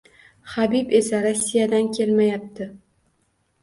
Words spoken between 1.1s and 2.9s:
Rossiyadan kelmayapti